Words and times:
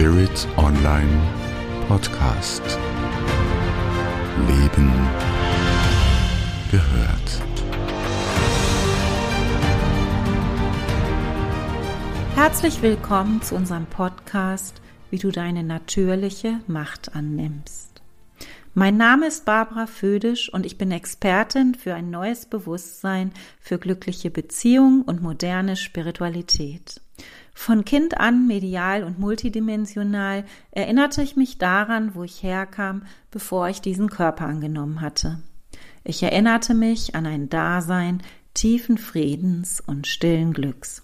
Spirit 0.00 0.48
Online 0.56 1.28
Podcast. 1.86 2.62
Leben 4.48 4.90
gehört. 6.70 7.42
Herzlich 12.34 12.80
willkommen 12.80 13.42
zu 13.42 13.54
unserem 13.54 13.84
Podcast, 13.84 14.80
wie 15.10 15.18
du 15.18 15.30
deine 15.30 15.64
natürliche 15.64 16.60
Macht 16.66 17.14
annimmst. 17.14 18.00
Mein 18.72 18.96
Name 18.96 19.26
ist 19.26 19.44
Barbara 19.44 19.86
Födisch 19.86 20.50
und 20.50 20.64
ich 20.64 20.78
bin 20.78 20.92
Expertin 20.92 21.74
für 21.74 21.94
ein 21.94 22.08
neues 22.08 22.46
Bewusstsein 22.46 23.32
für 23.60 23.76
glückliche 23.76 24.30
Beziehungen 24.30 25.02
und 25.02 25.20
moderne 25.20 25.76
Spiritualität. 25.76 27.02
Von 27.62 27.84
Kind 27.84 28.16
an 28.16 28.46
medial 28.46 29.04
und 29.04 29.18
multidimensional 29.18 30.44
erinnerte 30.70 31.22
ich 31.22 31.36
mich 31.36 31.58
daran, 31.58 32.14
wo 32.14 32.24
ich 32.24 32.42
herkam, 32.42 33.02
bevor 33.30 33.68
ich 33.68 33.82
diesen 33.82 34.08
Körper 34.08 34.46
angenommen 34.46 35.02
hatte. 35.02 35.40
Ich 36.02 36.22
erinnerte 36.22 36.72
mich 36.72 37.14
an 37.14 37.26
ein 37.26 37.50
Dasein 37.50 38.22
tiefen 38.54 38.96
Friedens 38.96 39.82
und 39.86 40.06
stillen 40.06 40.54
Glücks. 40.54 41.02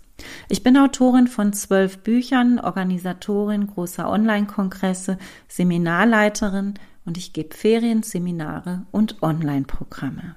Ich 0.48 0.62
bin 0.62 0.79
Autorin 0.79 1.27
von 1.27 1.52
zwölf 1.52 1.98
Büchern, 1.98 2.59
Organisatorin 2.59 3.66
großer 3.66 4.09
Online-Kongresse, 4.09 5.18
Seminarleiterin 5.48 6.73
und 7.04 7.18
ich 7.18 7.34
gebe 7.34 7.54
Ferienseminare 7.54 8.87
und 8.93 9.23
Online-Programme. 9.23 10.37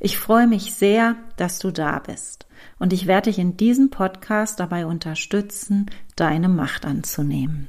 Ich 0.00 0.18
freue 0.18 0.46
mich 0.46 0.74
sehr, 0.74 1.16
dass 1.36 1.58
du 1.58 1.70
da 1.70 1.98
bist 1.98 2.46
und 2.78 2.92
ich 2.92 3.06
werde 3.06 3.30
dich 3.30 3.38
in 3.38 3.56
diesem 3.56 3.90
Podcast 3.90 4.60
dabei 4.60 4.86
unterstützen, 4.86 5.86
deine 6.16 6.48
Macht 6.48 6.86
anzunehmen. 6.86 7.68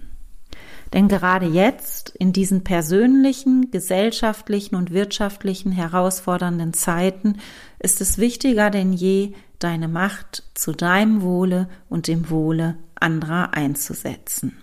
Denn 0.94 1.08
gerade 1.08 1.46
jetzt, 1.46 2.10
in 2.18 2.34
diesen 2.34 2.64
persönlichen, 2.64 3.70
gesellschaftlichen 3.70 4.76
und 4.76 4.92
wirtschaftlichen 4.92 5.72
herausfordernden 5.72 6.74
Zeiten, 6.74 7.38
ist 7.78 8.02
es 8.02 8.18
wichtiger 8.18 8.72
denn 8.72 8.94
je, 8.94 9.34
deine 9.60 9.88
Macht 9.88 10.44
zu 10.56 10.72
deinem 10.72 11.22
Wohle 11.22 11.70
und 11.90 12.08
dem 12.08 12.30
Wohle 12.30 12.78
anderer 12.96 13.54
einzusetzen. 13.54 14.58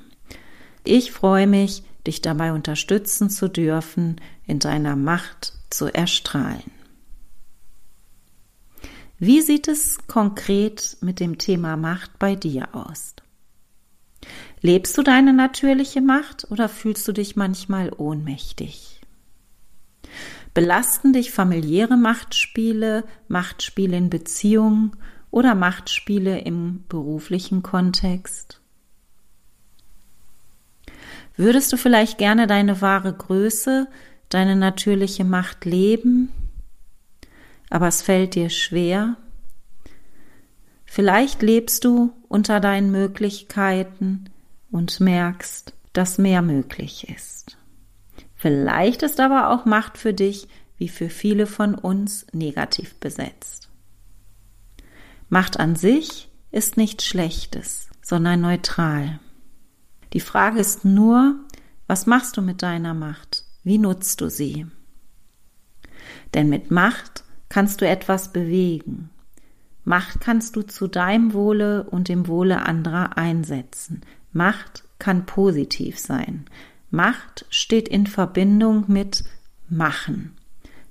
Ich 0.82 1.12
freue 1.12 1.46
mich, 1.46 1.84
dich 2.06 2.22
dabei 2.22 2.52
unterstützen 2.52 3.30
zu 3.30 3.48
dürfen, 3.48 4.20
in 4.46 4.58
deiner 4.58 4.96
Macht 4.96 5.52
zu 5.70 5.86
erstrahlen. 5.86 6.75
Wie 9.18 9.40
sieht 9.40 9.66
es 9.66 10.06
konkret 10.08 10.98
mit 11.00 11.20
dem 11.20 11.38
Thema 11.38 11.76
Macht 11.76 12.18
bei 12.18 12.34
dir 12.34 12.74
aus? 12.74 13.14
Lebst 14.60 14.98
du 14.98 15.02
deine 15.02 15.32
natürliche 15.32 16.02
Macht 16.02 16.50
oder 16.50 16.68
fühlst 16.68 17.08
du 17.08 17.12
dich 17.12 17.34
manchmal 17.34 17.90
ohnmächtig? 17.96 19.00
Belasten 20.52 21.14
dich 21.14 21.30
familiäre 21.30 21.96
Machtspiele, 21.96 23.04
Machtspiele 23.28 23.96
in 23.96 24.10
Beziehungen 24.10 24.96
oder 25.30 25.54
Machtspiele 25.54 26.40
im 26.40 26.84
beruflichen 26.88 27.62
Kontext? 27.62 28.60
Würdest 31.36 31.72
du 31.72 31.78
vielleicht 31.78 32.18
gerne 32.18 32.46
deine 32.46 32.82
wahre 32.82 33.14
Größe, 33.14 33.88
deine 34.28 34.56
natürliche 34.56 35.24
Macht 35.24 35.64
leben, 35.64 36.32
aber 37.70 37.88
es 37.88 38.02
fällt 38.02 38.34
dir 38.34 38.50
schwer? 38.50 39.16
Vielleicht 40.84 41.42
lebst 41.42 41.84
du 41.84 42.12
unter 42.28 42.60
deinen 42.60 42.90
Möglichkeiten 42.90 44.30
und 44.70 45.00
merkst, 45.00 45.72
dass 45.92 46.18
mehr 46.18 46.42
möglich 46.42 47.08
ist. 47.08 47.56
Vielleicht 48.34 49.02
ist 49.02 49.20
aber 49.20 49.50
auch 49.50 49.64
Macht 49.64 49.98
für 49.98 50.14
dich, 50.14 50.48
wie 50.78 50.88
für 50.88 51.08
viele 51.08 51.46
von 51.46 51.74
uns, 51.74 52.26
negativ 52.32 52.94
besetzt. 52.96 53.68
Macht 55.28 55.58
an 55.58 55.74
sich 55.74 56.28
ist 56.52 56.76
nichts 56.76 57.04
Schlechtes, 57.04 57.88
sondern 58.02 58.40
neutral. 58.40 59.18
Die 60.12 60.20
Frage 60.20 60.60
ist 60.60 60.84
nur, 60.84 61.40
was 61.86 62.06
machst 62.06 62.36
du 62.36 62.42
mit 62.42 62.62
deiner 62.62 62.94
Macht? 62.94 63.44
Wie 63.64 63.78
nutzt 63.78 64.20
du 64.20 64.30
sie? 64.30 64.66
Denn 66.34 66.48
mit 66.48 66.70
Macht 66.70 67.24
kannst 67.56 67.80
du 67.80 67.88
etwas 67.88 68.34
bewegen. 68.34 69.08
Macht 69.82 70.20
kannst 70.20 70.56
du 70.56 70.60
zu 70.60 70.88
deinem 70.88 71.32
Wohle 71.32 71.84
und 71.84 72.10
dem 72.10 72.28
Wohle 72.28 72.66
anderer 72.66 73.16
einsetzen. 73.16 74.02
Macht 74.34 74.84
kann 74.98 75.24
positiv 75.24 75.98
sein. 75.98 76.44
Macht 76.90 77.46
steht 77.48 77.88
in 77.88 78.06
Verbindung 78.06 78.84
mit 78.88 79.24
machen, 79.70 80.36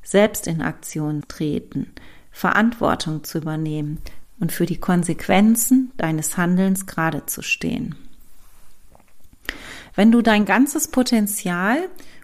selbst 0.01 0.47
in 0.47 0.63
Aktion 0.63 1.25
treten, 1.27 1.91
Verantwortung 2.31 3.23
zu 3.23 3.37
übernehmen 3.37 3.99
und 4.39 4.51
für 4.51 4.65
die 4.65 4.79
Konsequenzen 4.79 5.91
deines 5.97 6.35
Handelns 6.35 6.87
gerade 6.87 7.27
zu 7.27 7.43
stehen. 7.43 7.93
Wenn 9.93 10.11
du 10.11 10.23
dein 10.23 10.45
ganzes 10.45 10.87
Potenzial 10.87 11.77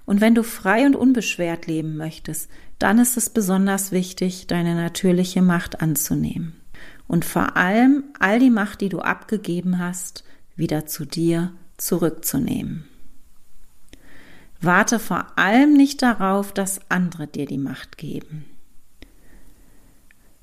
und 0.08 0.20
wenn 0.20 0.34
du 0.34 0.44
frei 0.44 0.88
und 0.88 0.96
unbeschwert 0.96 1.68
leben 1.68 1.96
möchtest, 1.96 2.50
dann 2.82 2.98
ist 3.00 3.18
es 3.18 3.30
besonders 3.30 3.92
wichtig, 3.92 4.48
deine 4.48 4.76
natürliche 4.76 5.42
Macht 5.42 5.82
anzunehmen. 5.82 6.54
Und 7.08 7.26
vor 7.26 7.58
allem 7.58 8.06
all 8.20 8.40
die 8.40 8.50
Macht, 8.50 8.82
die 8.82 8.90
du 8.90 9.00
abgegeben 9.00 9.80
hast, 9.80 10.24
wieder 10.56 10.86
zu 10.86 11.06
dir 11.06 11.52
zurückzunehmen. 11.78 12.86
Warte 14.62 15.00
vor 15.00 15.28
allem 15.38 15.74
nicht 15.74 16.02
darauf, 16.02 16.54
dass 16.54 16.80
andere 16.90 17.28
dir 17.28 17.46
die 17.46 17.58
Macht 17.58 17.98
geben. 17.98 18.46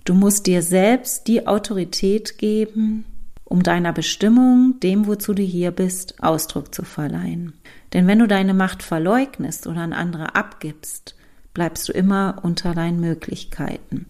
Du 0.05 0.15
musst 0.15 0.47
dir 0.47 0.63
selbst 0.63 1.29
die 1.29 1.47
Autorität 1.47 2.39
geben, 2.39 3.05
um 3.45 3.63
deiner 3.63 3.93
Bestimmung, 3.93 4.79
dem, 4.81 5.07
wozu 5.07 5.35
du 5.35 5.43
hier 5.43 5.71
bist, 5.71 6.23
Ausdruck 6.23 6.75
zu 6.75 6.83
verleihen. 6.83 7.55
Denn 7.93 8.07
wenn 8.07 8.19
du 8.19 8.27
deine 8.27 8.55
Macht 8.55 8.83
verleugnest 8.83 9.67
oder 9.67 9.81
an 9.81 9.93
andere 9.93 10.35
abgibst, 10.35 11.15
bleibst 11.59 11.89
du 11.89 11.93
immer 11.93 12.39
unter 12.45 12.73
deinen 12.73 13.01
Möglichkeiten. 13.01 14.07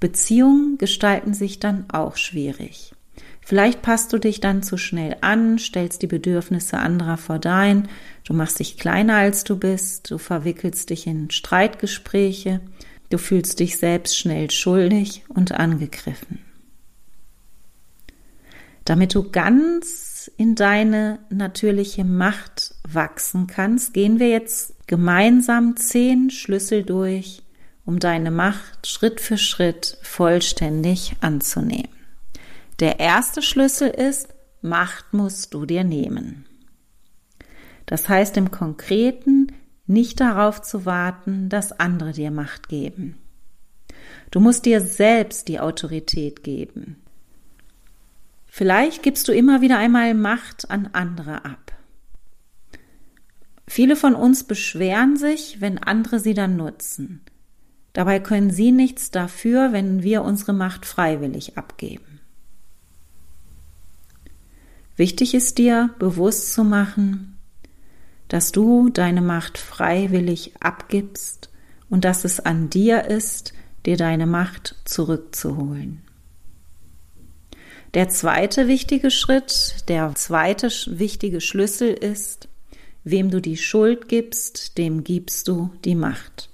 Beziehungen 0.00 0.78
gestalten 0.78 1.32
sich 1.32 1.60
dann 1.60 1.84
auch 1.90 2.16
schwierig. 2.16 2.92
Vielleicht 3.40 3.82
passt 3.82 4.12
du 4.12 4.18
dich 4.18 4.40
dann 4.40 4.64
zu 4.64 4.76
schnell 4.76 5.16
an, 5.20 5.60
stellst 5.60 6.02
die 6.02 6.08
Bedürfnisse 6.08 6.76
anderer 6.76 7.16
vor 7.16 7.38
dein, 7.38 7.86
du 8.24 8.34
machst 8.34 8.58
dich 8.58 8.78
kleiner 8.78 9.14
als 9.14 9.44
du 9.44 9.56
bist, 9.56 10.10
du 10.10 10.18
verwickelst 10.18 10.90
dich 10.90 11.06
in 11.06 11.30
Streitgespräche, 11.30 12.58
du 13.10 13.18
fühlst 13.18 13.60
dich 13.60 13.76
selbst 13.76 14.18
schnell 14.18 14.50
schuldig 14.50 15.22
und 15.28 15.52
angegriffen 15.52 16.40
damit 18.84 19.14
du 19.14 19.30
ganz 19.30 20.30
in 20.38 20.54
deine 20.54 21.18
natürliche 21.28 22.04
Macht 22.04 22.74
wachsen 22.90 23.46
kannst, 23.46 23.92
gehen 23.92 24.18
wir 24.18 24.30
jetzt 24.30 24.77
gemeinsam 24.88 25.76
zehn 25.76 26.30
Schlüssel 26.30 26.82
durch, 26.82 27.42
um 27.84 28.00
deine 28.00 28.32
Macht 28.32 28.88
Schritt 28.88 29.20
für 29.20 29.38
Schritt 29.38 29.98
vollständig 30.02 31.14
anzunehmen. 31.20 31.92
Der 32.80 32.98
erste 32.98 33.40
Schlüssel 33.40 33.88
ist, 33.88 34.34
Macht 34.60 35.12
musst 35.14 35.54
du 35.54 35.66
dir 35.66 35.84
nehmen. 35.84 36.46
Das 37.86 38.08
heißt 38.08 38.36
im 38.36 38.50
Konkreten, 38.50 39.52
nicht 39.86 40.20
darauf 40.20 40.62
zu 40.62 40.84
warten, 40.84 41.48
dass 41.48 41.78
andere 41.78 42.12
dir 42.12 42.30
Macht 42.30 42.68
geben. 42.68 43.16
Du 44.30 44.40
musst 44.40 44.66
dir 44.66 44.80
selbst 44.80 45.48
die 45.48 45.60
Autorität 45.60 46.42
geben. 46.42 46.96
Vielleicht 48.46 49.02
gibst 49.02 49.28
du 49.28 49.32
immer 49.32 49.60
wieder 49.60 49.78
einmal 49.78 50.14
Macht 50.14 50.70
an 50.70 50.90
andere 50.92 51.44
ab. 51.44 51.67
Viele 53.68 53.96
von 53.96 54.14
uns 54.14 54.44
beschweren 54.44 55.18
sich, 55.18 55.60
wenn 55.60 55.76
andere 55.76 56.20
sie 56.20 56.32
dann 56.32 56.56
nutzen. 56.56 57.20
Dabei 57.92 58.18
können 58.18 58.50
sie 58.50 58.72
nichts 58.72 59.10
dafür, 59.10 59.72
wenn 59.72 60.02
wir 60.02 60.22
unsere 60.22 60.54
Macht 60.54 60.86
freiwillig 60.86 61.58
abgeben. 61.58 62.20
Wichtig 64.96 65.34
ist 65.34 65.58
dir 65.58 65.90
bewusst 65.98 66.54
zu 66.54 66.64
machen, 66.64 67.36
dass 68.28 68.52
du 68.52 68.88
deine 68.88 69.20
Macht 69.20 69.58
freiwillig 69.58 70.54
abgibst 70.60 71.50
und 71.90 72.06
dass 72.06 72.24
es 72.24 72.40
an 72.40 72.70
dir 72.70 73.04
ist, 73.04 73.52
dir 73.84 73.98
deine 73.98 74.26
Macht 74.26 74.76
zurückzuholen. 74.86 76.02
Der 77.92 78.08
zweite 78.08 78.66
wichtige 78.66 79.10
Schritt, 79.10 79.84
der 79.88 80.14
zweite 80.14 80.68
wichtige 80.86 81.40
Schlüssel 81.42 81.92
ist, 81.92 82.48
wem 83.04 83.30
du 83.30 83.40
die 83.40 83.56
Schuld 83.56 84.08
gibst, 84.08 84.78
dem 84.78 85.04
gibst 85.04 85.48
du 85.48 85.70
die 85.84 85.94
Macht. 85.94 86.50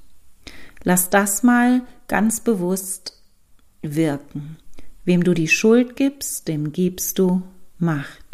Lass 0.82 1.10
das 1.10 1.42
mal 1.42 1.82
ganz 2.08 2.40
bewusst 2.40 3.20
wirken. 3.82 4.56
Wem 5.04 5.24
du 5.24 5.34
die 5.34 5.48
Schuld 5.48 5.96
gibst, 5.96 6.48
dem 6.48 6.72
gibst 6.72 7.18
du 7.18 7.42
Macht. 7.78 8.24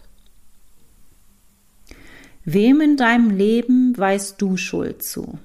Wem 2.44 2.80
in 2.80 2.96
deinem 2.96 3.30
Leben 3.30 3.96
weißt 3.96 4.40
du 4.40 4.56
Schuld 4.56 5.02
zu? 5.02 5.38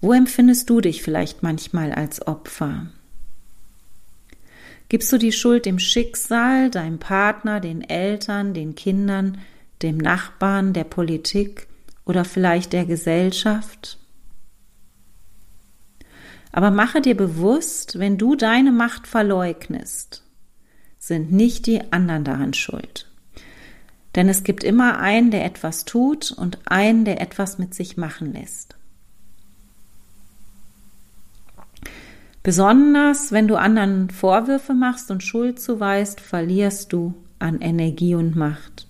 Wo 0.00 0.12
empfindest 0.12 0.70
du 0.70 0.80
dich 0.80 1.02
vielleicht 1.02 1.42
manchmal 1.42 1.92
als 1.92 2.26
Opfer? 2.26 2.86
Gibst 4.88 5.12
du 5.12 5.18
die 5.18 5.32
Schuld 5.32 5.66
dem 5.66 5.78
Schicksal, 5.78 6.70
deinem 6.70 6.98
Partner, 6.98 7.60
den 7.60 7.82
Eltern, 7.82 8.54
den 8.54 8.74
Kindern, 8.74 9.38
dem 9.82 9.96
Nachbarn, 9.96 10.72
der 10.72 10.84
Politik 10.84 11.68
oder 12.04 12.24
vielleicht 12.24 12.72
der 12.72 12.84
Gesellschaft? 12.84 13.98
Aber 16.52 16.70
mache 16.70 17.00
dir 17.00 17.16
bewusst, 17.16 17.98
wenn 17.98 18.18
du 18.18 18.34
deine 18.34 18.72
Macht 18.72 19.06
verleugnest, 19.06 20.24
sind 20.98 21.30
nicht 21.30 21.66
die 21.66 21.92
anderen 21.92 22.24
daran 22.24 22.54
schuld. 22.54 23.08
Denn 24.14 24.28
es 24.28 24.42
gibt 24.42 24.64
immer 24.64 24.98
einen, 24.98 25.30
der 25.30 25.44
etwas 25.44 25.84
tut 25.84 26.32
und 26.32 26.58
einen, 26.64 27.04
der 27.04 27.20
etwas 27.20 27.58
mit 27.58 27.74
sich 27.74 27.96
machen 27.96 28.32
lässt. 28.32 28.74
Besonders 32.42 33.30
wenn 33.30 33.46
du 33.46 33.56
anderen 33.56 34.10
Vorwürfe 34.10 34.72
machst 34.72 35.10
und 35.10 35.22
Schuld 35.22 35.60
zuweist, 35.60 36.20
verlierst 36.20 36.92
du 36.92 37.14
an 37.38 37.60
Energie 37.60 38.14
und 38.14 38.34
Macht. 38.36 38.87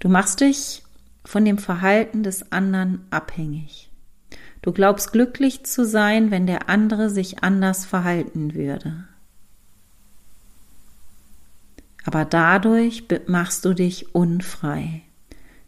Du 0.00 0.08
machst 0.08 0.40
dich 0.40 0.82
von 1.24 1.44
dem 1.44 1.58
Verhalten 1.58 2.22
des 2.22 2.50
anderen 2.52 3.04
abhängig. 3.10 3.90
Du 4.62 4.72
glaubst 4.72 5.12
glücklich 5.12 5.64
zu 5.64 5.86
sein, 5.86 6.30
wenn 6.30 6.46
der 6.46 6.68
andere 6.68 7.10
sich 7.10 7.42
anders 7.42 7.84
verhalten 7.84 8.54
würde. 8.54 9.04
Aber 12.04 12.24
dadurch 12.24 13.04
machst 13.26 13.64
du 13.66 13.74
dich 13.74 14.14
unfrei. 14.14 15.02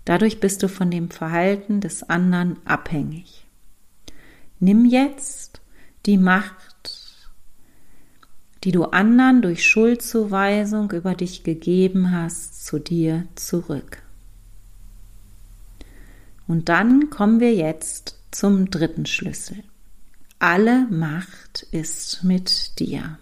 Dadurch 0.06 0.40
bist 0.40 0.62
du 0.62 0.69
von 0.69 0.90
dem 0.90 1.11
Verhalten 1.11 1.81
des 1.81 2.02
anderen 2.02 2.56
abhängig. 2.64 3.46
Nimm 4.61 4.87
jetzt 4.87 5.61
die 6.06 6.19
Macht, 6.19 7.12
die 8.64 8.73
du 8.73 8.84
anderen 8.84 9.43
durch 9.43 9.69
Schuldzuweisung 9.69 10.90
über 10.93 11.14
dich 11.14 11.44
gegeben 11.44 12.12
hast, 12.12 12.64
zu 12.64 12.79
dir 12.79 13.26
zurück. 13.34 14.02
Und 16.52 16.69
dann 16.69 17.08
kommen 17.08 17.40
wir 17.40 17.54
jetzt 17.54 18.19
zum 18.31 18.69
dritten 18.69 19.06
Schlüssel. 19.06 19.64
Alle 20.38 20.87
Macht 20.90 21.62
ist 21.70 22.25
mit 22.25 22.78
dir. 22.78 23.19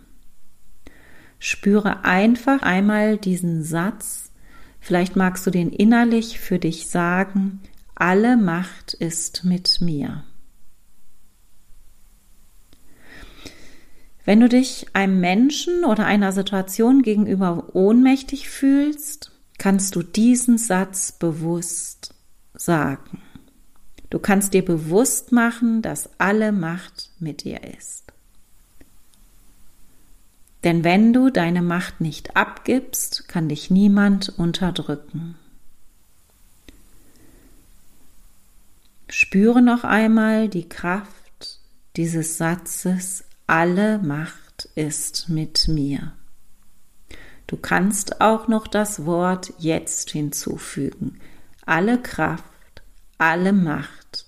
Spüre 1.38 2.04
einfach 2.04 2.62
einmal 2.62 3.18
diesen 3.18 3.62
Satz. 3.62 4.32
Vielleicht 4.80 5.14
magst 5.14 5.46
du 5.46 5.52
den 5.52 5.70
innerlich 5.70 6.40
für 6.40 6.58
dich 6.58 6.88
sagen. 6.88 7.60
Alle 7.94 8.36
Macht 8.36 8.94
ist 8.94 9.44
mit 9.44 9.80
mir. 9.80 10.24
Wenn 14.24 14.40
du 14.40 14.48
dich 14.48 14.88
einem 14.92 15.20
Menschen 15.20 15.84
oder 15.84 16.04
einer 16.04 16.32
Situation 16.32 17.02
gegenüber 17.02 17.76
ohnmächtig 17.76 18.50
fühlst, 18.50 19.30
kannst 19.56 19.94
du 19.94 20.02
diesen 20.02 20.58
Satz 20.58 21.12
bewusst 21.12 22.09
sagen. 22.60 23.22
Du 24.10 24.18
kannst 24.18 24.54
dir 24.54 24.64
bewusst 24.64 25.32
machen, 25.32 25.82
dass 25.82 26.10
alle 26.18 26.52
Macht 26.52 27.10
mit 27.18 27.44
dir 27.44 27.62
ist. 27.62 28.12
Denn 30.64 30.84
wenn 30.84 31.12
du 31.12 31.30
deine 31.30 31.62
Macht 31.62 32.00
nicht 32.00 32.36
abgibst, 32.36 33.28
kann 33.28 33.48
dich 33.48 33.70
niemand 33.70 34.28
unterdrücken. 34.28 35.36
Spüre 39.08 39.62
noch 39.62 39.84
einmal 39.84 40.48
die 40.48 40.68
Kraft 40.68 41.60
dieses 41.96 42.36
Satzes, 42.36 43.24
alle 43.46 43.98
Macht 43.98 44.68
ist 44.74 45.28
mit 45.28 45.66
mir. 45.66 46.12
Du 47.46 47.56
kannst 47.56 48.20
auch 48.20 48.46
noch 48.46 48.68
das 48.68 49.06
Wort 49.06 49.52
jetzt 49.58 50.10
hinzufügen. 50.10 51.18
Alle 51.66 52.00
Kraft, 52.00 52.49
alle 53.20 53.52
Macht 53.52 54.26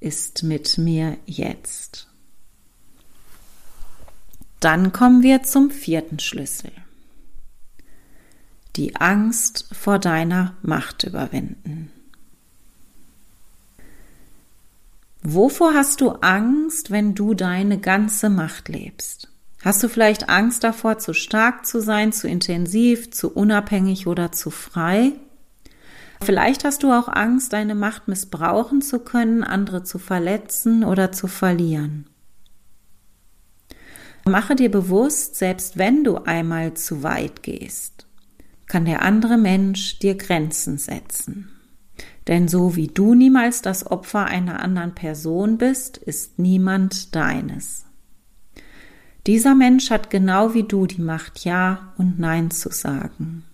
ist 0.00 0.42
mit 0.42 0.76
mir 0.76 1.16
jetzt. 1.26 2.08
Dann 4.58 4.92
kommen 4.92 5.22
wir 5.22 5.44
zum 5.44 5.70
vierten 5.70 6.18
Schlüssel. 6.18 6.72
Die 8.74 8.96
Angst 8.96 9.68
vor 9.72 9.98
deiner 9.98 10.56
Macht 10.62 11.04
überwinden. 11.04 11.92
Wovor 15.22 15.74
hast 15.74 16.00
du 16.00 16.10
Angst, 16.10 16.90
wenn 16.90 17.14
du 17.14 17.34
deine 17.34 17.78
ganze 17.78 18.28
Macht 18.28 18.68
lebst? 18.68 19.28
Hast 19.62 19.84
du 19.84 19.88
vielleicht 19.88 20.28
Angst 20.28 20.64
davor, 20.64 20.98
zu 20.98 21.14
stark 21.14 21.64
zu 21.64 21.80
sein, 21.80 22.12
zu 22.12 22.26
intensiv, 22.26 23.12
zu 23.12 23.32
unabhängig 23.32 24.08
oder 24.08 24.32
zu 24.32 24.50
frei? 24.50 25.12
Vielleicht 26.22 26.64
hast 26.64 26.82
du 26.82 26.92
auch 26.92 27.08
Angst, 27.08 27.52
deine 27.52 27.74
Macht 27.74 28.08
missbrauchen 28.08 28.80
zu 28.80 29.00
können, 29.00 29.42
andere 29.42 29.82
zu 29.82 29.98
verletzen 29.98 30.84
oder 30.84 31.12
zu 31.12 31.26
verlieren. 31.26 32.06
Mache 34.24 34.54
dir 34.54 34.70
bewusst, 34.70 35.36
selbst 35.36 35.78
wenn 35.78 36.04
du 36.04 36.16
einmal 36.18 36.74
zu 36.74 37.02
weit 37.02 37.42
gehst, 37.42 38.06
kann 38.66 38.84
der 38.84 39.02
andere 39.02 39.36
Mensch 39.36 39.98
dir 39.98 40.14
Grenzen 40.14 40.78
setzen. 40.78 41.48
Denn 42.28 42.46
so 42.46 42.76
wie 42.76 42.86
du 42.86 43.14
niemals 43.14 43.62
das 43.62 43.84
Opfer 43.90 44.26
einer 44.26 44.60
anderen 44.60 44.94
Person 44.94 45.58
bist, 45.58 45.96
ist 45.96 46.38
niemand 46.38 47.16
deines. 47.16 47.84
Dieser 49.26 49.56
Mensch 49.56 49.90
hat 49.90 50.10
genau 50.10 50.54
wie 50.54 50.62
du 50.62 50.86
die 50.86 51.02
Macht, 51.02 51.44
Ja 51.44 51.92
und 51.96 52.20
Nein 52.20 52.52
zu 52.52 52.70
sagen. 52.70 53.44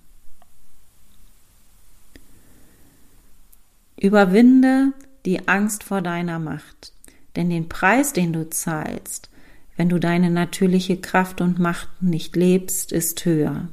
Überwinde 4.00 4.92
die 5.26 5.48
Angst 5.48 5.84
vor 5.84 6.02
deiner 6.02 6.38
Macht, 6.38 6.92
denn 7.36 7.50
den 7.50 7.68
Preis, 7.68 8.12
den 8.12 8.32
du 8.32 8.48
zahlst, 8.48 9.30
wenn 9.76 9.88
du 9.88 9.98
deine 9.98 10.30
natürliche 10.30 11.00
Kraft 11.00 11.40
und 11.40 11.58
Macht 11.58 12.02
nicht 12.02 12.36
lebst, 12.36 12.92
ist 12.92 13.24
höher. 13.24 13.68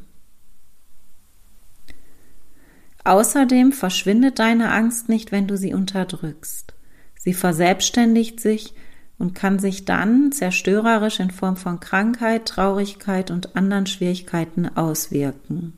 Außerdem 3.04 3.72
verschwindet 3.72 4.40
deine 4.40 4.72
Angst 4.72 5.10
nicht, 5.10 5.32
wenn 5.32 5.48
du 5.48 5.58
sie 5.58 5.74
unterdrückst. 5.74 6.74
Sie 7.18 7.34
verselbstständigt 7.34 8.40
sich 8.40 8.74
und 9.18 9.36
kann 9.36 9.60
sich 9.60 9.86
dann 9.86 10.32
zerstörerisch 10.32 11.20
in 11.20 11.32
Form 11.32 11.56
von 11.56 11.80
Krankheit, 11.80 12.48
Traurigkeit 12.48 13.32
und 13.32 13.56
anderen 13.56 13.86
Schwierigkeiten 13.86 14.68
auswirken. 14.76 15.74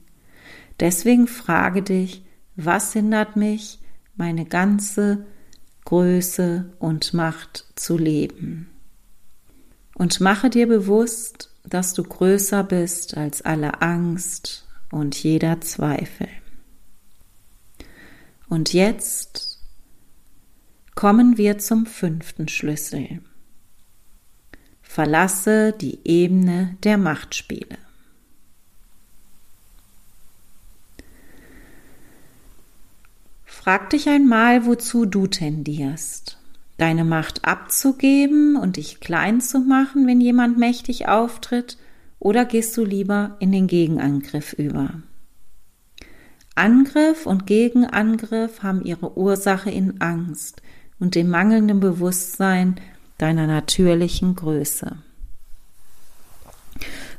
Deswegen 0.80 1.28
frage 1.28 1.84
dich, 1.84 2.24
was 2.56 2.94
hindert 2.94 3.36
mich, 3.36 3.80
meine 4.18 4.46
ganze 4.46 5.26
Größe 5.86 6.74
und 6.80 7.14
Macht 7.14 7.66
zu 7.76 7.98
leben? 7.98 8.70
Und 9.96 10.20
mache 10.20 10.50
dir 10.50 10.68
bewusst, 10.68 11.50
dass 11.64 11.94
du 11.94 12.04
größer 12.04 12.64
bist 12.64 13.18
als 13.18 13.42
alle 13.42 13.82
Angst 13.82 14.68
und 14.92 15.22
jeder 15.22 15.62
Zweifel. 15.62 16.28
Und 18.50 18.74
jetzt 18.74 19.60
kommen 20.96 21.38
wir 21.38 21.58
zum 21.58 21.86
fünften 21.86 22.48
Schlüssel. 22.48 23.22
Verlasse 24.82 25.74
die 25.74 26.00
Ebene 26.08 26.78
der 26.84 26.98
Machtspiele. 26.98 27.78
Frag 33.68 33.90
dich 33.90 34.08
einmal, 34.08 34.66
wozu 34.66 35.06
du 35.06 35.28
tendierst 35.28 36.38
deine 36.78 37.04
Macht 37.04 37.44
abzugeben 37.44 38.56
und 38.56 38.78
dich 38.78 39.02
klein 39.02 39.42
zu 39.42 39.60
machen, 39.60 40.08
wenn 40.08 40.22
jemand 40.22 40.58
mächtig 40.58 41.10
auftritt, 41.10 41.78
oder 42.18 42.46
gehst 42.46 42.78
du 42.78 42.86
lieber 42.86 43.36
in 43.40 43.52
den 43.52 43.68
Gegenangriff 43.68 44.54
über? 44.54 45.02
Angriff 46.56 47.26
und 47.26 47.46
Gegenangriff 47.46 48.64
haben 48.64 48.86
ihre 48.86 49.18
Ursache 49.18 49.70
in 49.70 50.00
Angst 50.00 50.62
und 50.98 51.16
dem 51.16 51.28
mangelnden 51.28 51.82
Bewusstsein 51.82 52.80
deiner 53.18 53.48
natürlichen 53.48 54.38
Größe. 54.38 54.96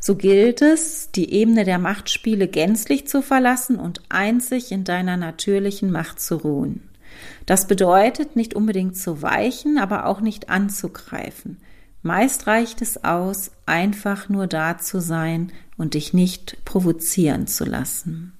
So 0.00 0.16
gilt 0.16 0.62
es, 0.62 1.10
die 1.10 1.32
Ebene 1.32 1.64
der 1.64 1.78
Machtspiele 1.78 2.48
gänzlich 2.48 3.06
zu 3.08 3.22
verlassen 3.22 3.76
und 3.76 4.02
einzig 4.08 4.70
in 4.72 4.84
deiner 4.84 5.16
natürlichen 5.16 5.90
Macht 5.90 6.20
zu 6.20 6.36
ruhen. 6.36 6.88
Das 7.46 7.66
bedeutet 7.66 8.36
nicht 8.36 8.54
unbedingt 8.54 8.96
zu 8.96 9.22
weichen, 9.22 9.78
aber 9.78 10.06
auch 10.06 10.20
nicht 10.20 10.50
anzugreifen. 10.50 11.58
Meist 12.02 12.46
reicht 12.46 12.80
es 12.80 13.04
aus, 13.04 13.50
einfach 13.66 14.28
nur 14.28 14.46
da 14.46 14.78
zu 14.78 15.00
sein 15.00 15.52
und 15.76 15.94
dich 15.94 16.14
nicht 16.14 16.64
provozieren 16.64 17.46
zu 17.46 17.64
lassen. 17.64 18.34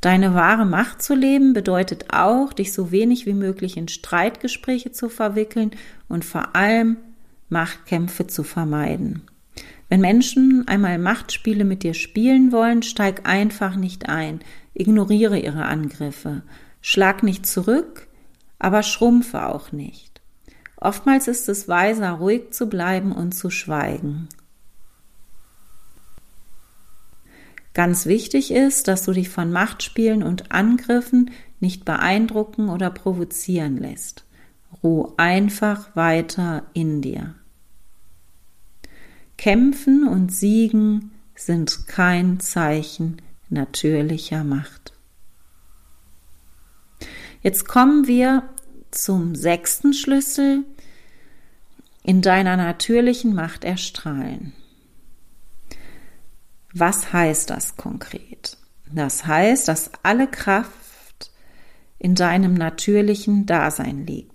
Deine 0.00 0.34
wahre 0.34 0.66
Macht 0.66 1.02
zu 1.02 1.14
leben 1.14 1.52
bedeutet 1.52 2.06
auch, 2.12 2.52
dich 2.52 2.72
so 2.72 2.90
wenig 2.90 3.24
wie 3.26 3.34
möglich 3.34 3.76
in 3.76 3.88
Streitgespräche 3.88 4.92
zu 4.92 5.08
verwickeln 5.08 5.70
und 6.08 6.24
vor 6.24 6.56
allem 6.56 6.96
Machtkämpfe 7.48 8.26
zu 8.26 8.42
vermeiden. 8.42 9.22
Wenn 9.92 10.00
Menschen 10.00 10.66
einmal 10.68 10.98
Machtspiele 10.98 11.66
mit 11.66 11.82
dir 11.82 11.92
spielen 11.92 12.50
wollen, 12.50 12.82
steig 12.82 13.28
einfach 13.28 13.76
nicht 13.76 14.08
ein, 14.08 14.40
ignoriere 14.72 15.38
ihre 15.38 15.66
Angriffe, 15.66 16.40
schlag 16.80 17.22
nicht 17.22 17.44
zurück, 17.44 18.08
aber 18.58 18.82
schrumpfe 18.82 19.44
auch 19.44 19.70
nicht. 19.70 20.22
Oftmals 20.78 21.28
ist 21.28 21.46
es 21.50 21.68
weiser, 21.68 22.12
ruhig 22.12 22.52
zu 22.52 22.70
bleiben 22.70 23.12
und 23.12 23.32
zu 23.32 23.50
schweigen. 23.50 24.30
Ganz 27.74 28.06
wichtig 28.06 28.50
ist, 28.50 28.88
dass 28.88 29.04
du 29.04 29.12
dich 29.12 29.28
von 29.28 29.52
Machtspielen 29.52 30.22
und 30.22 30.52
Angriffen 30.52 31.32
nicht 31.60 31.84
beeindrucken 31.84 32.70
oder 32.70 32.88
provozieren 32.88 33.76
lässt. 33.76 34.24
Ruh 34.82 35.12
einfach 35.18 35.94
weiter 35.94 36.62
in 36.72 37.02
dir. 37.02 37.34
Kämpfen 39.42 40.06
und 40.06 40.32
Siegen 40.32 41.10
sind 41.34 41.88
kein 41.88 42.38
Zeichen 42.38 43.20
natürlicher 43.48 44.44
Macht. 44.44 44.92
Jetzt 47.42 47.66
kommen 47.66 48.06
wir 48.06 48.48
zum 48.92 49.34
sechsten 49.34 49.94
Schlüssel 49.94 50.62
in 52.04 52.22
deiner 52.22 52.56
natürlichen 52.56 53.34
Macht 53.34 53.64
erstrahlen. 53.64 54.52
Was 56.72 57.12
heißt 57.12 57.50
das 57.50 57.76
konkret? 57.76 58.58
Das 58.92 59.26
heißt, 59.26 59.66
dass 59.66 59.90
alle 60.04 60.28
Kraft 60.28 61.32
in 61.98 62.14
deinem 62.14 62.54
natürlichen 62.54 63.44
Dasein 63.46 64.06
liegt, 64.06 64.31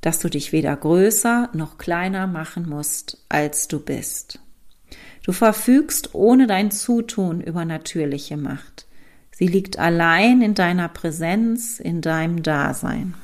dass 0.00 0.18
du 0.18 0.28
dich 0.28 0.52
weder 0.52 0.76
größer 0.76 1.50
noch 1.52 1.78
kleiner 1.78 2.26
machen 2.26 2.68
musst, 2.68 3.18
als 3.28 3.68
du 3.68 3.80
bist. 3.80 4.40
Du 5.24 5.32
verfügst 5.32 6.14
ohne 6.14 6.46
dein 6.46 6.70
Zutun 6.70 7.40
über 7.40 7.64
natürliche 7.64 8.36
Macht. 8.36 8.86
Sie 9.30 9.46
liegt 9.46 9.78
allein 9.78 10.42
in 10.42 10.54
deiner 10.54 10.88
Präsenz, 10.88 11.80
in 11.80 12.00
deinem 12.00 12.42
Dasein. 12.42 13.14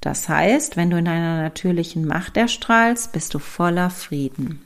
Das 0.00 0.28
heißt, 0.28 0.76
wenn 0.76 0.90
du 0.90 0.98
in 0.98 1.04
deiner 1.04 1.42
natürlichen 1.42 2.06
Macht 2.06 2.36
erstrahlst, 2.36 3.12
bist 3.12 3.34
du 3.34 3.38
voller 3.38 3.90
Frieden. 3.90 4.60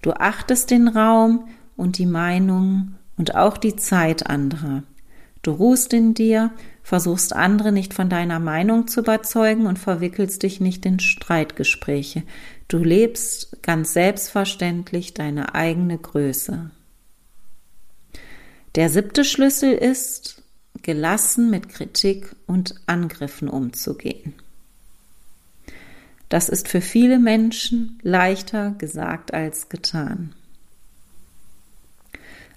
Du 0.00 0.12
achtest 0.12 0.70
den 0.70 0.88
Raum 0.88 1.48
und 1.76 1.98
die 1.98 2.06
Meinung 2.06 2.94
und 3.16 3.34
auch 3.34 3.56
die 3.56 3.76
Zeit 3.76 4.26
anderer. 4.26 4.82
Du 5.42 5.50
ruhst 5.50 5.92
in 5.92 6.14
dir, 6.14 6.52
versuchst 6.84 7.34
andere 7.34 7.72
nicht 7.72 7.94
von 7.94 8.08
deiner 8.08 8.38
Meinung 8.38 8.86
zu 8.86 9.00
überzeugen 9.00 9.66
und 9.66 9.78
verwickelst 9.78 10.42
dich 10.44 10.60
nicht 10.60 10.86
in 10.86 11.00
Streitgespräche. 11.00 12.22
Du 12.68 12.78
lebst 12.78 13.62
ganz 13.62 13.92
selbstverständlich 13.92 15.14
deine 15.14 15.54
eigene 15.54 15.98
Größe. 15.98 16.70
Der 18.76 18.88
siebte 18.88 19.24
Schlüssel 19.24 19.72
ist, 19.72 20.42
gelassen 20.82 21.50
mit 21.50 21.68
Kritik 21.68 22.34
und 22.46 22.76
Angriffen 22.86 23.48
umzugehen. 23.48 24.34
Das 26.28 26.48
ist 26.48 26.68
für 26.68 26.80
viele 26.80 27.18
Menschen 27.18 27.98
leichter 28.02 28.70
gesagt 28.78 29.34
als 29.34 29.68
getan. 29.68 30.34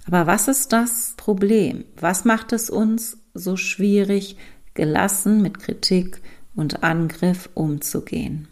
Aber 0.06 0.28
was 0.28 0.48
ist 0.48 0.72
das 0.72 1.14
Problem? 1.18 1.86
Was 2.00 2.26
macht 2.26 2.54
es 2.54 2.70
uns 2.70 3.18
so 3.34 3.58
schwierig, 3.58 4.38
gelassen 4.74 5.42
mit 5.42 5.60
Kritik 5.60 6.22
und 6.56 6.84
Angriff 6.84 7.50
umzugehen? 7.54 8.48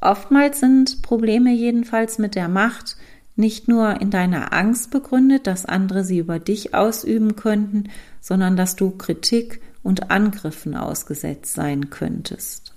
Oftmals 0.00 0.60
sind 0.60 1.02
Probleme 1.02 1.52
jedenfalls 1.52 2.18
mit 2.18 2.34
der 2.34 2.48
Macht 2.48 2.96
nicht 3.36 3.68
nur 3.68 4.00
in 4.00 4.10
deiner 4.10 4.52
Angst 4.52 4.90
begründet, 4.90 5.46
dass 5.46 5.64
andere 5.64 6.04
sie 6.04 6.18
über 6.18 6.38
dich 6.38 6.74
ausüben 6.74 7.36
könnten, 7.36 7.84
sondern 8.20 8.56
dass 8.56 8.76
du 8.76 8.90
Kritik 8.90 9.60
und 9.82 10.10
Angriffen 10.10 10.76
ausgesetzt 10.76 11.54
sein 11.54 11.90
könntest. 11.90 12.74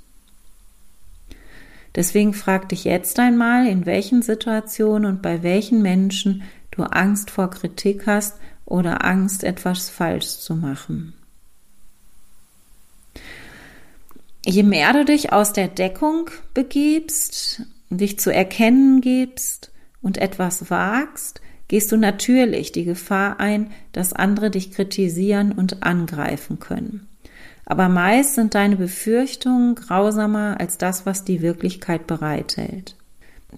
Deswegen 1.96 2.34
frag 2.34 2.70
dich 2.70 2.84
jetzt 2.84 3.20
einmal, 3.20 3.68
in 3.68 3.86
welchen 3.86 4.22
Situationen 4.22 5.10
und 5.10 5.22
bei 5.22 5.44
welchen 5.44 5.82
Menschen 5.82 6.44
du 6.72 6.84
Angst 6.84 7.32
vor 7.32 7.50
Kritik 7.50 8.08
hast 8.08 8.38
oder 8.66 9.06
Angst, 9.06 9.44
etwas 9.44 9.90
falsch 9.90 10.38
zu 10.38 10.56
machen. 10.56 11.14
Je 14.46 14.64
mehr 14.64 14.94
du 14.94 15.06
dich 15.06 15.34
aus 15.34 15.54
der 15.54 15.68
Deckung 15.68 16.30
begibst, 16.54 17.64
dich 17.90 18.20
zu 18.20 18.32
erkennen 18.32 19.02
gibst 19.02 19.72
und 20.02 20.18
etwas 20.18 20.70
wagst, 20.70 21.42
gehst 21.68 21.92
du 21.92 21.98
natürlich 21.98 22.72
die 22.72 22.86
Gefahr 22.86 23.40
ein, 23.40 23.72
dass 23.92 24.14
andere 24.14 24.52
dich 24.52 24.72
kritisieren 24.72 25.52
und 25.52 25.82
angreifen 25.84 26.60
können. 26.60 27.08
Aber 27.66 27.90
meist 27.90 28.36
sind 28.36 28.54
deine 28.54 28.76
Befürchtungen 28.76 29.74
grausamer 29.74 30.60
als 30.60 30.78
das, 30.78 31.08
was 31.08 31.24
die 31.24 31.42
Wirklichkeit 31.42 32.06
bereithält. 32.06 32.96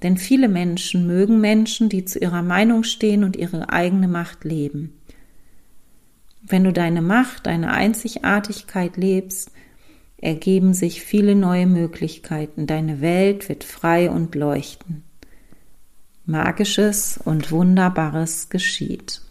Denn 0.04 0.18
viele 0.18 0.48
Menschen 0.48 1.08
mögen 1.08 1.42
Menschen, 1.42 1.90
die 1.90 2.06
zu 2.06 2.20
ihrer 2.20 2.44
Meinung 2.44 2.84
stehen 2.84 3.24
und 3.24 3.36
ihre 3.36 3.70
eigene 3.70 4.08
Macht 4.08 4.44
leben. 4.44 4.94
Wenn 6.42 6.64
du 6.64 6.72
deine 6.72 7.02
Macht, 7.02 7.48
deine 7.48 7.72
Einzigartigkeit 7.72 8.96
lebst, 8.96 9.52
ergeben 10.18 10.74
sich 10.74 11.02
viele 11.02 11.36
neue 11.36 11.68
Möglichkeiten. 11.68 12.68
Deine 12.68 13.02
Welt 13.02 13.50
wird 13.50 13.64
frei 13.64 14.10
und 14.10 14.34
leuchten. 14.36 15.04
Magisches 16.26 17.20
und 17.24 17.52
Wunderbares 17.52 18.50
geschieht. 18.50 19.22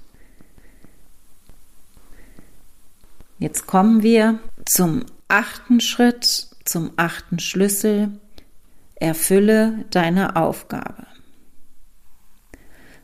Jetzt 3.39 3.67
kommen 3.67 4.03
wir 4.03 4.39
zum 4.65 5.05
achten 5.29 5.81
Schritt, 5.81 6.49
zum 6.65 6.91
achten 6.97 7.39
Schlüssel, 7.39 8.19
Erfülle 8.99 9.85
deine 9.91 10.37
Aufgabe. 10.37 11.07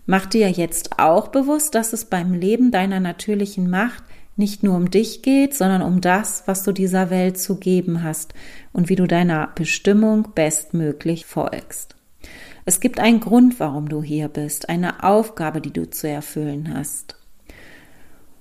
Mach 0.06 0.26
dir 0.26 0.50
jetzt 0.50 0.98
auch 0.98 1.28
bewusst, 1.28 1.74
dass 1.74 1.92
es 1.92 2.06
beim 2.06 2.32
Leben 2.32 2.70
deiner 2.70 2.98
natürlichen 2.98 3.68
Macht 3.70 4.02
nicht 4.36 4.62
nur 4.62 4.74
um 4.74 4.90
dich 4.90 5.20
geht, 5.20 5.54
sondern 5.54 5.82
um 5.82 6.00
das, 6.00 6.44
was 6.46 6.62
du 6.64 6.72
dieser 6.72 7.10
Welt 7.10 7.38
zu 7.38 7.56
geben 7.56 8.02
hast 8.02 8.32
und 8.72 8.88
wie 8.88 8.96
du 8.96 9.06
deiner 9.06 9.48
Bestimmung 9.54 10.28
bestmöglich 10.34 11.26
folgst. 11.26 11.94
Es 12.64 12.80
gibt 12.80 12.98
einen 12.98 13.20
Grund, 13.20 13.60
warum 13.60 13.88
du 13.88 14.02
hier 14.02 14.28
bist, 14.28 14.70
eine 14.70 15.04
Aufgabe, 15.04 15.60
die 15.60 15.72
du 15.72 15.90
zu 15.90 16.08
erfüllen 16.08 16.72
hast. 16.74 17.16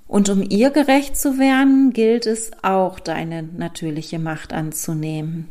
Und 0.08 0.30
um 0.30 0.42
ihr 0.42 0.70
gerecht 0.70 1.18
zu 1.18 1.38
werden, 1.38 1.92
gilt 1.92 2.26
es 2.26 2.52
auch, 2.64 3.00
deine 3.00 3.44
natürliche 3.44 4.20
Macht 4.20 4.54
anzunehmen 4.54 5.50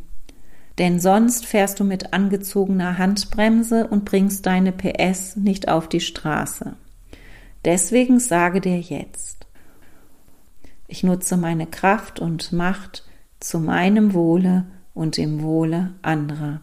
denn 0.81 0.99
sonst 0.99 1.45
fährst 1.45 1.79
du 1.79 1.85
mit 1.85 2.15
angezogener 2.15 2.97
Handbremse 2.97 3.87
und 3.87 4.07
bringst 4.07 4.47
deine 4.47 4.73
PS 4.73 5.37
nicht 5.37 5.69
auf 5.69 5.91
die 5.91 6.01
Straße. 6.01 6.75
Deswegen 7.67 8.19
sage 8.19 8.63
dir 8.63 8.81
jetzt, 8.81 9.47
ich 10.89 11.05
nutze 11.05 11.37
meine 11.37 11.67
Kraft 11.67 12.19
und 12.19 12.53
Macht 12.53 13.05
zu 13.41 13.61
meinem 13.61 14.15
Wohle 14.15 14.65
und 14.95 15.19
dem 15.19 15.43
Wohle 15.43 15.93
anderer. 16.01 16.63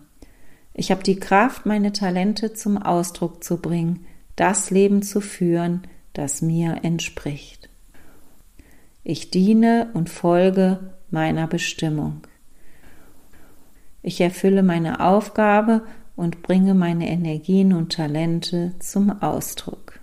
Ich 0.73 0.89
habe 0.89 1.03
die 1.03 1.19
Kraft, 1.19 1.67
meine 1.67 1.93
Talente 1.93 2.53
zum 2.53 2.77
Ausdruck 2.77 3.43
zu 3.43 3.57
bringen, 3.57 4.07
das 4.35 4.71
Leben 4.71 5.03
zu 5.03 5.21
führen, 5.21 5.83
das 6.13 6.41
mir 6.41 6.79
entspricht. 6.81 7.69
Ich 9.03 9.29
diene 9.29 9.91
und 9.93 10.09
folge 10.09 10.95
meiner 11.11 11.45
Bestimmung. 11.45 12.23
Ich 14.07 14.21
erfülle 14.21 14.63
meine 14.63 15.01
Aufgabe 15.01 15.81
und 16.15 16.41
bringe 16.41 16.73
meine 16.73 17.09
Energien 17.09 17.73
und 17.73 17.91
Talente 17.91 18.71
zum 18.79 19.21
Ausdruck. 19.21 19.99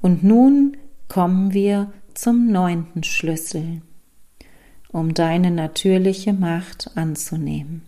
Und 0.00 0.22
nun 0.22 0.76
kommen 1.08 1.52
wir 1.52 1.92
zum 2.14 2.46
neunten 2.52 3.02
Schlüssel, 3.02 3.82
um 4.92 5.14
deine 5.14 5.50
natürliche 5.50 6.32
Macht 6.32 6.92
anzunehmen. 6.96 7.82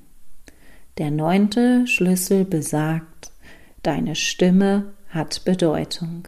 Der 0.99 1.13
neunte 1.13 1.87
Schlüssel 1.87 2.45
besagt, 2.45 3.31
deine 3.85 4.17
Stimme 4.17 4.95
hat 5.11 5.45
Bedeutung. 5.45 6.27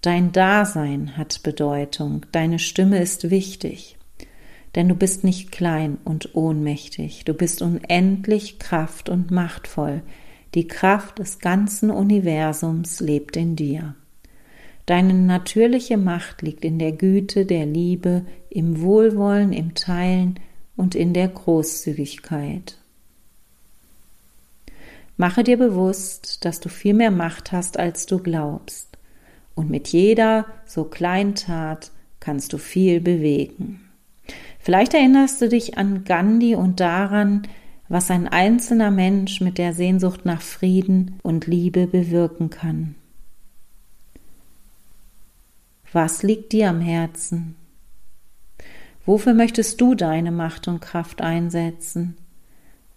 Dein 0.00 0.30
Dasein 0.30 1.16
hat 1.16 1.42
Bedeutung, 1.42 2.24
deine 2.30 2.60
Stimme 2.60 3.00
ist 3.00 3.30
wichtig. 3.30 3.97
Denn 4.74 4.88
du 4.88 4.94
bist 4.94 5.24
nicht 5.24 5.50
klein 5.50 5.98
und 6.04 6.34
ohnmächtig, 6.34 7.24
du 7.24 7.34
bist 7.34 7.62
unendlich 7.62 8.58
kraft 8.58 9.08
und 9.08 9.30
machtvoll. 9.30 10.02
Die 10.54 10.66
Kraft 10.66 11.18
des 11.18 11.38
ganzen 11.38 11.90
Universums 11.90 13.00
lebt 13.00 13.36
in 13.36 13.56
dir. 13.56 13.94
Deine 14.86 15.12
natürliche 15.12 15.98
Macht 15.98 16.42
liegt 16.42 16.64
in 16.64 16.78
der 16.78 16.92
Güte, 16.92 17.44
der 17.44 17.66
Liebe, 17.66 18.24
im 18.48 18.80
Wohlwollen, 18.80 19.52
im 19.52 19.74
Teilen 19.74 20.40
und 20.76 20.94
in 20.94 21.12
der 21.12 21.28
Großzügigkeit. 21.28 22.78
Mache 25.18 25.44
dir 25.44 25.58
bewusst, 25.58 26.44
dass 26.44 26.60
du 26.60 26.68
viel 26.68 26.94
mehr 26.94 27.10
Macht 27.10 27.52
hast, 27.52 27.78
als 27.78 28.06
du 28.06 28.18
glaubst. 28.18 28.96
Und 29.54 29.68
mit 29.68 29.88
jeder 29.88 30.46
so 30.64 30.84
kleinen 30.84 31.34
Tat 31.34 31.90
kannst 32.20 32.52
du 32.52 32.58
viel 32.58 33.00
bewegen. 33.00 33.87
Vielleicht 34.68 34.92
erinnerst 34.92 35.40
du 35.40 35.48
dich 35.48 35.78
an 35.78 36.04
Gandhi 36.04 36.54
und 36.54 36.78
daran, 36.78 37.48
was 37.88 38.10
ein 38.10 38.28
einzelner 38.28 38.90
Mensch 38.90 39.40
mit 39.40 39.56
der 39.56 39.72
Sehnsucht 39.72 40.26
nach 40.26 40.42
Frieden 40.42 41.18
und 41.22 41.46
Liebe 41.46 41.86
bewirken 41.86 42.50
kann. 42.50 42.94
Was 45.90 46.22
liegt 46.22 46.52
dir 46.52 46.68
am 46.68 46.82
Herzen? 46.82 47.56
Wofür 49.06 49.32
möchtest 49.32 49.80
du 49.80 49.94
deine 49.94 50.32
Macht 50.32 50.68
und 50.68 50.80
Kraft 50.80 51.22
einsetzen? 51.22 52.18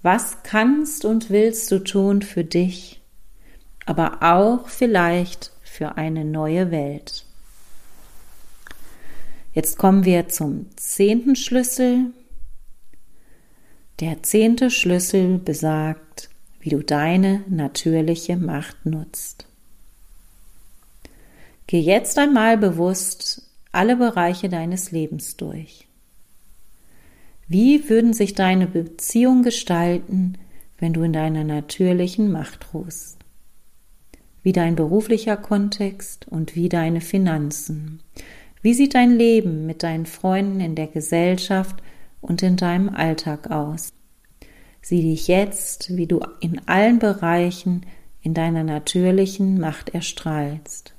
Was 0.02 0.44
kannst 0.44 1.06
und 1.06 1.30
willst 1.30 1.72
du 1.72 1.80
tun 1.80 2.22
für 2.22 2.44
dich, 2.44 3.02
aber 3.86 4.18
auch 4.24 4.68
vielleicht 4.68 5.54
für 5.64 5.96
eine 5.96 6.26
neue 6.26 6.70
Welt? 6.70 7.24
Jetzt 9.54 9.78
kommen 9.78 10.06
wir 10.06 10.30
zum 10.30 10.68
zehnten 10.78 11.36
Schlüssel. 11.36 12.12
Der 14.00 14.24
zehnte 14.24 14.72
Schlüssel 14.72 15.40
besagt, 15.40 16.30
wie 16.62 16.70
du 16.70 16.82
deine 16.82 17.44
natürliche 17.50 18.38
Macht 18.38 18.86
nutzt. 18.86 19.46
Geh 21.68 21.80
jetzt 21.80 22.18
einmal 22.18 22.58
bewusst 22.58 23.44
alle 23.72 23.96
Bereiche 23.96 24.50
deines 24.50 24.92
Lebens 24.92 25.38
durch. 25.38 25.88
Wie 27.48 27.90
würden 27.90 28.14
sich 28.14 28.34
deine 28.34 28.68
Beziehungen 28.68 29.44
gestalten, 29.44 30.38
wenn 30.80 30.94
du 30.94 31.04
in 31.04 31.14
deiner 31.14 31.44
natürlichen 31.44 32.32
Macht 32.32 32.74
ruhst? 32.74 33.18
Wie 34.44 34.54
dein 34.54 34.76
beruflicher 34.76 35.38
Kontext 35.38 36.28
und 36.28 36.56
wie 36.56 36.70
deine 36.70 37.02
Finanzen? 37.02 38.02
Wie 38.62 38.74
sieht 38.76 38.94
dein 38.94 39.18
Leben 39.18 39.66
mit 39.66 39.82
deinen 39.82 40.06
Freunden 40.06 40.60
in 40.60 40.76
der 40.76 40.88
Gesellschaft 40.88 41.82
und 42.22 42.44
in 42.44 42.58
deinem 42.58 42.90
Alltag 42.90 43.50
aus? 43.50 43.92
Sieh 44.84 45.02
dich 45.02 45.28
jetzt, 45.28 45.96
wie 45.96 46.08
du 46.08 46.22
in 46.40 46.68
allen 46.68 47.00
Bereichen 47.00 47.86
in 48.22 48.34
deiner 48.36 48.64
natürlichen 48.64 49.60
Macht 49.60 49.90
erstrahlst. 49.90 50.94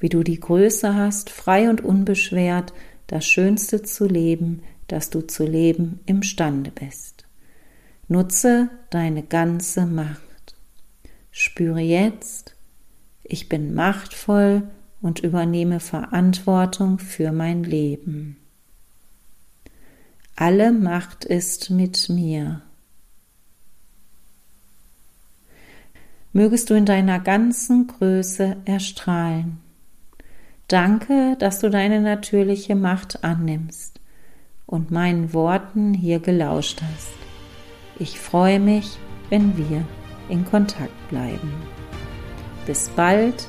Wie 0.00 0.08
du 0.08 0.24
die 0.24 0.40
Größe 0.40 0.94
hast, 0.94 1.30
frei 1.30 1.70
und 1.70 1.82
unbeschwert 1.82 2.72
das 3.06 3.26
Schönste 3.26 3.82
zu 3.82 4.06
leben, 4.06 4.62
das 4.88 5.10
du 5.10 5.20
zu 5.20 5.44
leben 5.44 6.00
imstande 6.06 6.72
bist. 6.72 7.26
Nutze 8.08 8.70
deine 8.90 9.22
ganze 9.22 9.86
Macht. 9.86 10.56
Spüre 11.30 11.80
jetzt, 11.80 12.56
ich 13.22 13.48
bin 13.48 13.74
machtvoll 13.74 14.62
und 15.00 15.20
übernehme 15.20 15.80
Verantwortung 15.80 16.98
für 16.98 17.32
mein 17.32 17.64
Leben. 17.64 18.36
Alle 20.36 20.72
Macht 20.72 21.24
ist 21.24 21.70
mit 21.70 22.08
mir. 22.08 22.62
Mögest 26.32 26.70
du 26.70 26.74
in 26.74 26.86
deiner 26.86 27.18
ganzen 27.18 27.88
Größe 27.88 28.56
erstrahlen. 28.64 29.58
Danke, 30.68 31.36
dass 31.38 31.58
du 31.58 31.68
deine 31.68 32.00
natürliche 32.00 32.76
Macht 32.76 33.24
annimmst 33.24 34.00
und 34.66 34.92
meinen 34.92 35.34
Worten 35.34 35.92
hier 35.92 36.20
gelauscht 36.20 36.80
hast. 36.80 37.12
Ich 37.98 38.20
freue 38.20 38.60
mich, 38.60 38.98
wenn 39.28 39.58
wir 39.58 39.84
in 40.28 40.44
Kontakt 40.44 41.08
bleiben. 41.08 41.52
Bis 42.66 42.88
bald 42.90 43.48